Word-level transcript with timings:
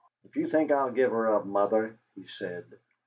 "If 0.23 0.35
you 0.35 0.47
think 0.47 0.71
I'll 0.71 0.89
give 0.89 1.11
her 1.11 1.31
up, 1.35 1.45
Mother" 1.45 1.99
he 2.15 2.25
said. 2.25 2.65